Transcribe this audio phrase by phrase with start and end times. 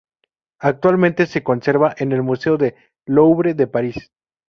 [0.57, 2.73] Actualmente se conserva en el Museo del
[3.05, 4.11] Louvre de París.